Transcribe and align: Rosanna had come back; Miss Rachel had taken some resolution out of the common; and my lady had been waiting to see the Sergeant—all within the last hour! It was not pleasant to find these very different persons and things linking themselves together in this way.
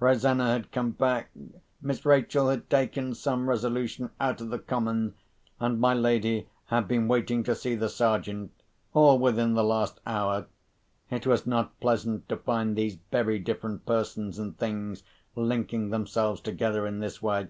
Rosanna 0.00 0.48
had 0.50 0.72
come 0.72 0.90
back; 0.90 1.30
Miss 1.80 2.04
Rachel 2.04 2.48
had 2.48 2.68
taken 2.68 3.14
some 3.14 3.48
resolution 3.48 4.10
out 4.20 4.40
of 4.40 4.50
the 4.50 4.58
common; 4.58 5.14
and 5.60 5.78
my 5.78 5.94
lady 5.94 6.48
had 6.64 6.88
been 6.88 7.06
waiting 7.06 7.44
to 7.44 7.54
see 7.54 7.76
the 7.76 7.88
Sergeant—all 7.88 9.16
within 9.20 9.54
the 9.54 9.62
last 9.62 10.00
hour! 10.04 10.46
It 11.08 11.24
was 11.24 11.46
not 11.46 11.78
pleasant 11.78 12.28
to 12.30 12.36
find 12.36 12.74
these 12.74 12.98
very 13.12 13.38
different 13.38 13.86
persons 13.86 14.40
and 14.40 14.58
things 14.58 15.04
linking 15.36 15.90
themselves 15.90 16.40
together 16.40 16.84
in 16.84 16.98
this 16.98 17.22
way. 17.22 17.46